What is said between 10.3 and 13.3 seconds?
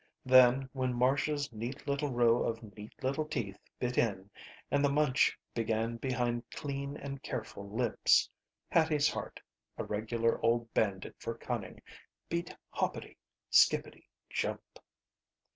old bandit for cunning, beat hoppity,